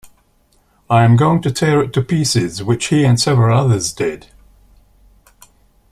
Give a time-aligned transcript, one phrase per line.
[0.89, 4.31] I am going to tear it to pieces.' Which he and several others did.